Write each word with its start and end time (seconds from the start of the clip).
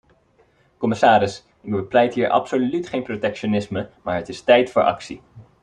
Commissaris, 0.79 1.45
ik 1.61 1.71
bepleit 1.71 2.13
hier 2.13 2.29
absoluut 2.29 2.87
geen 2.87 3.03
protectionisme, 3.03 3.89
maar 4.01 4.15
het 4.15 4.29
is 4.29 4.41
tijd 4.41 4.69
voor 4.71 4.83
actie. 4.83 5.21